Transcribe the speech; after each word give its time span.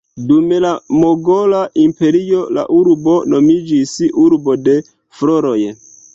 Dum 0.29 0.45
la 0.61 0.69
Mogola 1.01 1.59
Imperio 1.81 2.39
la 2.59 2.65
urbo 2.79 3.15
nomiĝis 3.35 3.93
"Urbo 4.27 4.59
de 4.71 4.77
floroj". 5.21 5.57